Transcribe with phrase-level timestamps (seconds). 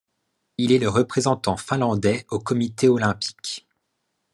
[0.57, 3.67] Il est le représentant finlandais au comité olympique.